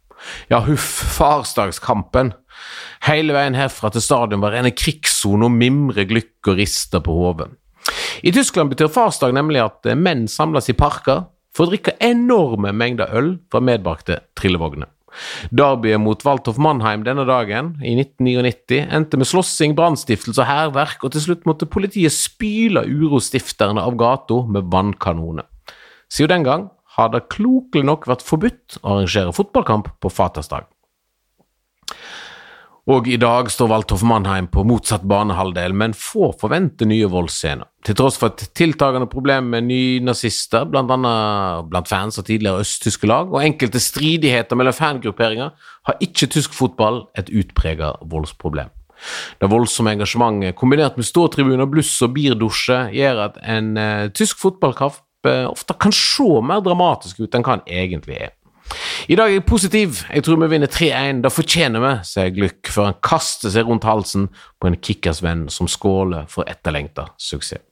Ja, 0.50 0.60
huff, 0.66 0.88
farsdagskampen. 1.18 2.34
Hele 3.06 3.36
veien 3.36 3.58
herfra 3.58 3.92
til 3.94 4.02
stadion 4.02 4.42
var 4.42 4.56
rene 4.56 4.74
krigssone 4.74 5.46
og 5.46 5.54
mimre 5.54 6.08
glykk 6.10 6.50
og 6.50 6.58
rister 6.58 7.04
på 7.06 7.14
hodet. 7.14 7.52
I 8.26 8.34
Tyskland 8.34 8.74
betyr 8.74 8.90
farsdag 8.92 9.36
nemlig 9.38 9.62
at 9.64 9.86
eh, 9.86 9.96
menn 9.96 10.26
samles 10.32 10.72
i 10.72 10.76
parker 10.78 11.28
for 11.56 11.68
å 11.68 11.72
drikke 11.72 11.96
enorme 12.04 12.74
mengder 12.76 13.14
øl 13.16 13.36
fra 13.52 13.62
medbrakte 13.64 14.20
trillevogner. 14.38 14.90
Derbyet 15.56 16.02
mot 16.02 16.24
Walthoff 16.26 16.60
Mannheim 16.62 17.04
denne 17.06 17.26
dagen, 17.28 17.76
i 17.82 17.96
1999, 17.98 18.82
endte 18.98 19.20
med 19.20 19.30
slåssing, 19.30 19.76
brannstiftelse 19.78 20.44
og 20.44 20.50
hærverk, 20.50 21.04
og 21.04 21.14
til 21.14 21.26
slutt 21.28 21.46
måtte 21.50 21.70
politiet 21.70 22.16
spyle 22.16 22.86
urostifterne 22.88 23.84
av 23.84 23.98
gata 24.00 24.42
med 24.52 24.72
vannkanoner. 24.74 25.48
Siden 26.12 26.38
den 26.38 26.48
gang 26.48 26.70
har 26.98 27.12
det 27.14 27.28
klokelig 27.34 27.86
nok 27.86 28.08
vært 28.10 28.26
forbudt 28.26 28.80
å 28.82 28.96
arrangere 28.96 29.36
fotballkamp 29.36 29.92
på 30.02 30.12
Fatersdag. 30.12 30.66
Og 32.88 33.08
i 33.12 33.18
dag 33.20 33.50
står 33.52 33.68
Waldhof 33.68 34.04
Mannheim 34.08 34.46
på 34.48 34.64
motsatt 34.64 35.04
banehalvdel, 35.12 35.74
men 35.76 35.92
få 35.92 36.30
forventer 36.40 36.88
nye 36.88 37.10
voldsscener. 37.12 37.68
Til 37.84 37.98
tross 38.00 38.16
for 38.20 38.32
et 38.32 38.46
tiltagende 38.56 39.10
problem 39.12 39.50
med 39.52 39.68
nynazister, 39.68 40.64
annet 40.64 41.68
blant 41.68 41.92
fans 41.92 42.16
av 42.16 42.24
tidligere 42.30 42.64
østtyske 42.64 43.10
lag, 43.12 43.28
og 43.28 43.44
enkelte 43.44 43.82
stridigheter 43.84 44.56
mellom 44.56 44.76
fangrupperinger, 44.78 45.52
har 45.90 46.00
ikke 46.08 46.30
tysk 46.32 46.56
fotball 46.56 47.04
et 47.20 47.28
utpreget 47.28 48.08
voldsproblem. 48.08 48.72
Det 49.42 49.52
voldsomme 49.52 49.92
engasjementet, 49.98 50.56
kombinert 50.56 50.96
med 50.96 51.12
ståtribuner, 51.12 51.68
bluss 51.68 51.92
og 52.08 52.16
birdusje, 52.16 52.86
gjør 52.96 53.24
at 53.28 53.44
en 53.44 53.74
uh, 53.76 54.08
tysk 54.16 54.40
fotballkamp 54.40 55.04
uh, 55.28 55.52
ofte 55.52 55.76
kan 55.76 55.92
se 55.92 56.40
mer 56.40 56.64
dramatisk 56.64 57.20
ut 57.20 57.36
enn 57.36 57.44
hva 57.44 57.60
den 57.60 57.84
egentlig 57.84 58.24
er. 58.30 58.38
I 59.08 59.16
dag 59.16 59.30
er 59.30 59.38
jeg 59.38 59.48
positiv. 59.48 60.02
Jeg 60.12 60.26
tror 60.26 60.42
vi 60.42 60.52
vinner 60.52 60.72
3-1. 60.72 61.24
Da 61.24 61.32
fortjener 61.32 61.84
vi, 61.84 61.94
sier 62.08 62.34
Gluck, 62.36 62.74
før 62.74 62.92
han 62.92 63.00
kaster 63.06 63.54
seg 63.54 63.70
rundt 63.70 63.88
halsen 63.88 64.28
på 64.60 64.70
en 64.70 64.78
kickersvenn 64.82 65.48
som 65.54 65.70
skåler 65.72 66.28
for 66.32 66.48
etterlengta 66.50 67.12
suksess. 67.22 67.64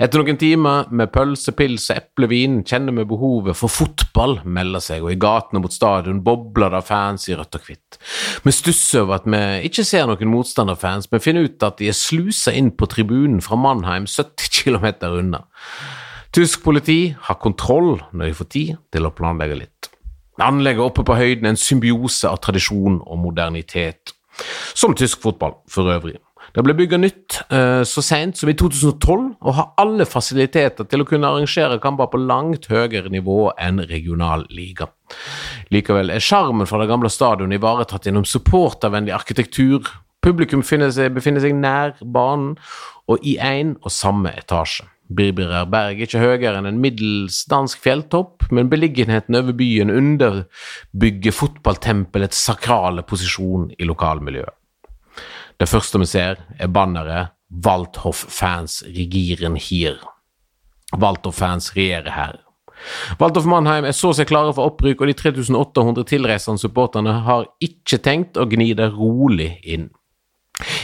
Etter 0.00 0.22
noen 0.22 0.38
timer 0.40 0.88
med 0.96 1.10
pølse, 1.12 1.52
pils 1.56 1.90
og 1.92 1.98
eplevin 2.00 2.60
kjenner 2.64 2.94
vi 2.96 3.04
behovet 3.10 3.58
for 3.58 3.72
fotball 3.72 4.38
melder 4.48 4.80
seg, 4.80 5.04
og 5.04 5.12
i 5.12 5.18
gatene 5.20 5.60
mot 5.60 5.74
stadion 5.74 6.22
bobler 6.24 6.72
det 6.72 6.82
fans 6.88 7.28
i 7.28 7.36
rødt 7.36 7.58
og 7.58 7.66
hvitt. 7.68 7.98
Vi 8.46 8.54
stusser 8.56 9.04
over 9.04 9.18
at 9.18 9.28
vi 9.28 9.42
ikke 9.68 9.84
ser 9.84 10.08
noen 10.08 10.32
motstanderfans, 10.32 11.10
men 11.12 11.24
finner 11.24 11.44
ut 11.44 11.66
at 11.66 11.76
de 11.80 11.90
er 11.92 11.96
slusa 11.96 12.54
inn 12.56 12.72
på 12.72 12.88
tribunen 12.88 13.42
fra 13.44 13.60
Mannheim 13.60 14.08
70 14.08 14.48
km 14.62 14.88
unna. 15.10 15.44
Tysk 16.30 16.62
politi 16.62 17.10
har 17.26 17.40
kontroll 17.42 17.96
når 18.14 18.28
de 18.28 18.34
får 18.38 18.48
tid 18.54 18.74
til 18.94 19.06
å 19.06 19.14
planlegge 19.14 19.56
litt. 19.64 19.88
Anlegget 20.40 20.84
oppe 20.84 21.02
på 21.04 21.16
høyden 21.18 21.48
er 21.48 21.56
en 21.56 21.58
symbiose 21.58 22.30
av 22.30 22.38
tradisjon 22.44 23.00
og 23.02 23.18
modernitet, 23.18 24.14
som 24.78 24.94
tysk 24.96 25.20
fotball 25.24 25.58
for 25.68 25.90
øvrig. 25.90 26.20
Det 26.54 26.62
ble 26.66 26.74
bygget 26.74 27.02
nytt 27.02 27.36
eh, 27.52 27.82
så 27.86 28.02
sent 28.02 28.38
som 28.38 28.50
i 28.50 28.54
2012, 28.58 29.26
og 29.42 29.56
har 29.58 29.72
alle 29.82 30.06
fasiliteter 30.08 30.86
til 30.90 31.02
å 31.02 31.06
kunne 31.06 31.28
arrangere 31.28 31.78
kamper 31.82 32.10
på 32.10 32.22
langt 32.22 32.70
høyere 32.70 33.10
nivå 33.12 33.50
enn 33.58 33.82
regional 33.90 34.46
liga. 34.54 34.88
Likevel 35.74 36.14
er 36.14 36.22
sjarmen 36.24 36.66
fra 36.70 36.80
det 36.82 36.88
gamle 36.90 37.10
stadionet 37.12 37.58
ivaretatt 37.58 38.06
gjennom 38.06 38.26
supportervennlig 38.26 39.14
arkitektur. 39.14 39.90
Publikum 40.22 40.62
seg, 40.62 41.10
befinner 41.14 41.42
seg 41.42 41.58
nær 41.58 41.94
banen 42.02 42.56
og 43.10 43.22
i 43.26 43.36
én 43.38 43.76
og 43.82 43.94
samme 43.94 44.34
etasje. 44.38 44.86
Birbirer 45.10 45.66
Berg 45.66 45.98
er 45.98 46.06
ikke 46.06 46.22
høyere 46.22 46.60
enn 46.60 46.68
en 46.70 46.80
middels 46.82 47.42
dansk 47.50 47.80
fjelltopp, 47.82 48.46
men 48.54 48.70
beliggenheten 48.70 49.38
over 49.38 49.56
byen 49.58 49.90
underbygger 49.90 51.34
fotballtempelets 51.34 52.38
sakrale 52.46 53.02
posisjon 53.02 53.72
i 53.74 53.88
lokalmiljøet. 53.88 54.54
Det 55.60 55.68
første 55.68 55.98
vi 56.00 56.06
ser, 56.08 56.38
er 56.58 56.70
banneret 56.72 57.34
'Waldhof-fans 57.50 58.82
regieren 58.86 59.58
hier'. 59.58 59.98
Waldhof-fans 60.96 61.74
regjerer 61.76 62.10
her. 62.10 62.38
Waldhof 63.20 63.44
Mannheim 63.44 63.84
er 63.84 63.96
så 63.96 64.12
seg 64.16 64.30
klare 64.30 64.54
for 64.56 64.70
opprykk, 64.70 65.02
og 65.02 65.10
de 65.10 65.16
3800 65.18 66.06
tilreisende 66.08 66.62
supporterne 66.62 67.18
har 67.26 67.48
ikke 67.60 67.98
tenkt 67.98 68.40
å 68.40 68.46
gni 68.48 68.72
det 68.78 68.92
rolig 68.94 69.58
inn. 69.64 69.90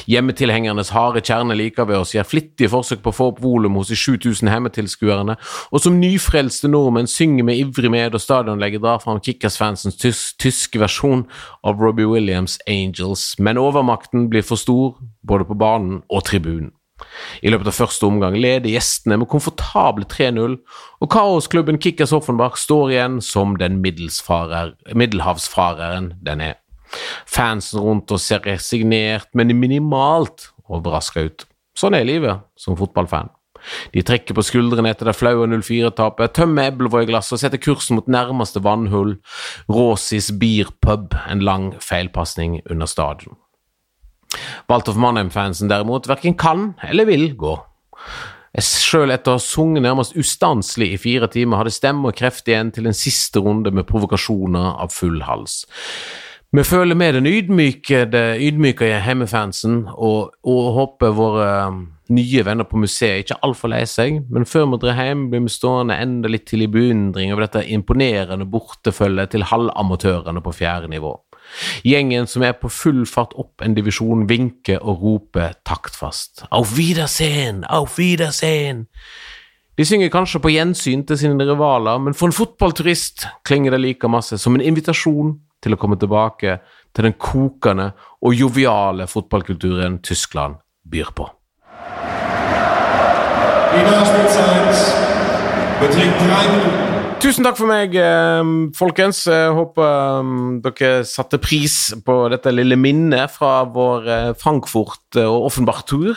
Hjemmetilhengernes 0.06 0.92
harde 0.94 1.20
kjerne 1.25 1.56
liker 1.58 1.84
ved 1.88 1.98
oss 1.98 2.14
gjør 2.14 2.28
flittige 2.30 2.70
forsøk 2.70 3.02
på 3.02 3.10
å 3.12 3.16
få 3.16 3.25
opp 3.32 3.40
volum 3.42 3.78
hos 3.80 3.90
de 3.90 3.98
7000 3.98 4.50
hjemmetilskuerne, 4.52 5.34
og 5.70 5.78
som 5.82 5.98
nyfrelste 6.00 6.68
nordmenn 6.70 7.10
synger 7.10 7.44
med 7.48 7.58
ivrig 7.62 7.90
med 7.92 8.14
og 8.14 8.22
stadionlegget 8.22 8.84
drar 8.84 9.00
fram 9.02 9.20
Kickers-fansens 9.22 9.96
tys 10.00 10.20
tyske 10.42 10.78
versjon 10.80 11.22
av 11.66 11.80
Robbie 11.82 12.06
Williams' 12.06 12.58
Angels, 12.70 13.34
men 13.38 13.58
overmakten 13.58 14.30
blir 14.30 14.44
for 14.46 14.56
stor 14.60 14.94
både 15.26 15.44
på 15.48 15.58
banen 15.58 16.02
og 16.06 16.25
tribunen. 16.30 16.72
I 17.44 17.50
løpet 17.52 17.68
av 17.68 17.76
første 17.76 18.08
omgang 18.08 18.32
leder 18.40 18.72
gjestene 18.72 19.18
med 19.20 19.28
komfortable 19.28 20.06
3-0, 20.08 20.56
og 21.02 21.08
kaosklubben 21.12 21.76
Kickers 21.82 22.14
Offenbach 22.16 22.56
står 22.62 22.86
igjen 22.94 23.18
som 23.25 23.56
den 23.60 23.75
middelhavsfareren 23.84 26.06
den 26.25 26.40
er. 26.40 26.56
Fansen 27.26 27.83
rundt 27.83 28.12
oss 28.14 28.28
ser 28.28 28.45
resignert, 28.47 29.28
men 29.35 29.55
minimalt 29.59 30.50
overraska 30.69 31.26
ut. 31.26 31.47
Sånn 31.76 31.97
er 31.97 32.07
livet 32.09 32.47
som 32.59 32.76
fotballfan. 32.78 33.31
De 33.95 34.02
trekker 34.07 34.37
på 34.37 34.45
skuldrene 34.47 34.93
etter 34.93 35.09
det 35.09 35.16
flaue 35.16 35.47
04-tapet, 35.50 36.35
tømmer 36.37 36.71
Eblevåg 36.71 37.07
i 37.07 37.11
glasset 37.11 37.37
og 37.37 37.43
setter 37.43 37.62
kursen 37.62 37.99
mot 37.99 38.11
nærmeste 38.11 38.62
vannhull, 38.62 39.16
Råsis 39.73 40.31
Beer 40.38 40.71
Pub, 40.85 41.16
en 41.26 41.43
lang 41.45 41.73
feilpasning 41.83 42.61
under 42.71 42.90
stadion. 42.90 43.38
Waldhof 44.71 44.99
Mannheim-fansen 45.00 45.71
derimot 45.71 46.09
verken 46.11 46.37
kan 46.38 46.75
eller 46.87 47.09
vil 47.09 47.31
gå. 47.38 47.57
Sjøl 48.57 49.12
etter 49.12 49.35
å 49.35 49.37
ha 49.37 49.43
sunget 49.43 49.85
nærmest 49.85 50.14
ustanselig 50.16 50.95
i 50.95 51.00
fire 51.00 51.28
timer, 51.33 51.61
hadde 51.61 51.75
stemme 51.76 52.09
og 52.09 52.16
kreft 52.16 52.49
igjen 52.49 52.71
til 52.73 52.88
en 52.88 52.97
siste 52.97 53.43
runde 53.45 53.73
med 53.75 53.88
provokasjoner 53.88 54.78
av 54.81 54.95
full 54.95 55.21
hals. 55.26 55.64
Vi 56.54 56.62
føler 56.62 56.94
med 56.94 57.14
den 57.14 57.26
ydmyke, 57.26 58.04
ydmyke 58.38 58.86
hjemmefansen 59.02 59.80
og, 59.90 60.30
og, 60.46 60.66
håper 60.76 61.14
våre 61.16 61.48
um, 61.66 61.80
nye 62.14 62.44
venner 62.46 62.68
på 62.70 62.78
museet 62.78 63.24
ikke 63.24 63.34
er 63.34 63.46
altfor 63.48 63.72
lei 63.72 63.82
seg, 63.90 64.20
men 64.30 64.46
før 64.46 64.68
vi 64.70 64.78
drar 64.84 65.00
hjem, 65.00 65.24
blir 65.32 65.42
vi 65.42 65.50
stående 65.50 65.96
enda 65.98 66.30
litt 66.30 66.46
til 66.46 66.62
i 66.62 66.68
beundring 66.70 67.32
over 67.34 67.48
dette 67.48 67.64
imponerende 67.74 68.46
bortefølget 68.46 69.34
til 69.34 69.46
halvamatørene 69.50 70.42
på 70.44 70.54
fjerde 70.54 70.92
nivå. 70.92 71.16
Gjengen 71.86 72.30
som 72.30 72.44
er 72.46 72.54
på 72.58 72.70
full 72.70 73.02
fart 73.10 73.34
opp 73.38 73.62
en 73.62 73.74
divisjon, 73.74 74.28
vinker 74.30 74.78
og 74.82 75.02
roper 75.02 75.58
taktfast. 75.66 76.46
Auf 76.50 76.76
Wiedersehen! 76.78 77.64
Auf 77.68 77.98
Wiedersehen! 77.98 78.86
De 79.76 79.84
synger 79.84 80.08
kanskje 80.08 80.40
på 80.40 80.54
gjensyn 80.54 81.02
til 81.04 81.18
sine 81.20 81.44
rivaler, 81.44 81.98
men 82.00 82.14
for 82.16 82.30
en 82.30 82.38
fotballturist 82.38 83.26
klinger 83.44 83.74
det 83.74 83.82
like 83.82 84.08
masse 84.08 84.38
som 84.40 84.56
en 84.56 84.64
invitasjon 84.64 85.34
til 85.66 85.75
å 85.75 85.80
komme 85.80 85.99
tilbake 86.00 86.61
til 86.96 87.08
den 87.11 87.16
kokende 87.20 87.90
og 88.23 88.38
joviale 88.38 89.08
fotballkulturen 89.11 90.00
Tyskland 90.06 90.61
byr 90.87 91.11
på. 91.16 91.28
Tusen 97.16 97.46
takk 97.46 97.56
for 97.58 97.68
meg, 97.68 97.94
ehm, 97.96 98.70
folkens. 98.76 99.25
Jeg 99.26 99.52
håper 99.56 99.87
ehm, 100.20 100.58
dere 100.64 101.04
satte 101.08 101.40
pris 101.42 101.75
på 102.06 102.16
dette 102.32 102.52
lille 102.52 102.76
minnet 102.78 103.32
fra 103.32 103.64
vår 103.73 104.08
eh, 104.08 104.32
Frankfurt- 104.38 105.18
og 105.23 105.49
Offenbach-tur 105.49 106.12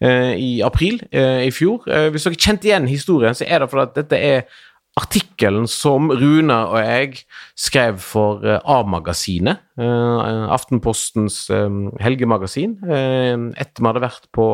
eh, 0.00 0.34
i 0.34 0.50
april 0.64 0.98
eh, 1.12 1.46
i 1.46 1.52
fjor. 1.54 1.84
Hvis 2.12 2.26
dere 2.26 2.40
kjente 2.40 2.70
igjen 2.70 2.88
historien, 2.90 3.36
så 3.36 3.46
er 3.46 3.62
det 3.62 3.70
fordi 3.70 3.86
at 3.86 4.00
dette 4.00 4.18
er 4.18 4.64
artikkelen 4.98 5.68
som 5.70 6.10
Rune 6.10 6.56
og 6.68 6.78
jeg 6.82 7.22
skrev 7.58 8.00
for 8.02 8.44
uh, 8.44 8.58
A-magasinet, 8.66 9.62
uh, 9.80 10.48
Aftenpostens 10.54 11.46
um, 11.54 11.88
helgemagasin, 12.02 12.76
etter 12.84 13.82
vi 13.82 13.88
hadde 13.88 14.04
vært 14.04 14.28
på, 14.34 14.48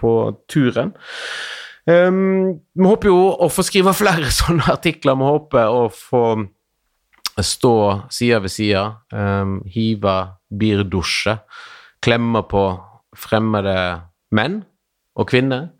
på 0.00 0.14
turen. 0.50 0.94
Vi 1.82 2.86
håper 2.86 3.10
jo 3.10 3.20
å 3.42 3.48
få 3.50 3.64
skrive 3.66 3.94
flere 3.96 4.30
sånne 4.40 4.68
artikler. 4.70 5.18
Vi 5.18 5.30
håper 5.32 5.66
å 5.72 5.88
få 5.90 6.24
stå 7.42 7.74
side 8.12 8.38
ved 8.44 8.52
side, 8.52 8.84
hive 9.72 10.16
birdusje, 10.52 11.38
klemme 12.04 12.44
på 12.46 12.66
fremmede 13.18 13.76
menn 14.36 14.60
og 15.18 15.28
kvinner 15.32 15.72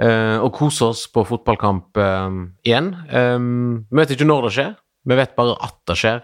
og 0.00 0.48
kose 0.56 0.86
oss 0.86 1.02
på 1.12 1.26
fotballkamp 1.28 1.98
uh, 2.00 2.38
igjen. 2.64 2.94
Vi 3.04 4.00
vet 4.00 4.14
ikke 4.14 4.28
når 4.28 4.46
det 4.46 4.52
skjer, 4.56 4.70
vi 5.04 5.18
vet 5.18 5.34
bare 5.36 5.58
at 5.60 5.76
det 5.90 5.96
skjer, 6.00 6.22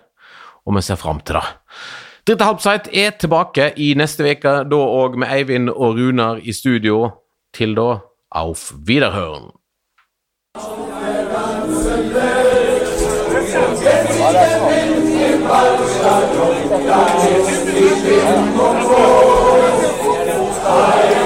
og 0.64 0.78
vi 0.78 0.84
ser 0.86 1.00
fram 1.00 1.20
til 1.20 1.36
det. 1.36 1.44
Dritte 2.26 2.48
Halbside 2.48 3.04
er 3.04 3.12
tilbake 3.20 3.68
i 3.78 3.92
neste 3.94 4.24
uke, 4.26 4.54
da 4.66 4.80
òg 4.80 5.20
med 5.20 5.30
Eivind 5.30 5.70
og 5.70 6.00
Runar 6.00 6.40
i 6.42 6.56
studio. 6.56 7.10
Til 7.54 7.76
da, 7.76 8.00
auf 8.30 8.72
Wiederhören. 8.88 9.52
Ja. 21.18 21.25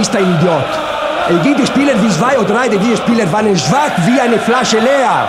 ist 0.00 0.14
ein 0.16 0.24
Idiot. 0.34 0.64
Es 1.30 1.42
gibt 1.42 1.66
Spieler 1.68 2.00
wie 2.02 2.08
zwei 2.08 2.38
oder 2.38 2.54
drei, 2.54 2.68
diese 2.68 2.96
Spieler 2.96 3.30
waren 3.32 3.56
schwach 3.56 3.92
wie 4.06 4.20
eine 4.20 4.38
Flasche 4.38 4.78
leer. 4.78 5.28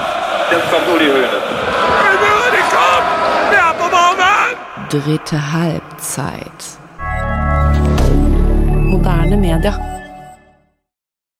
Jetzt 0.51 0.71
kommt 0.71 0.87
Uli 0.93 1.07
Hoeneß. 1.07 1.29
Dritte 4.89 5.39
Halbzeit. 5.53 6.61
Moderne 8.87 9.37
Media. 9.37 9.98